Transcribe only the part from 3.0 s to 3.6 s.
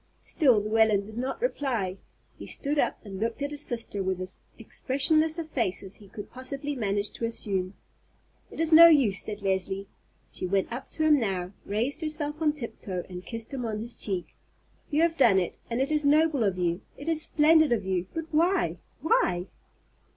and looked at